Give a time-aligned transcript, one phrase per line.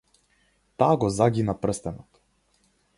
[0.83, 2.23] Таа го загина прстенот.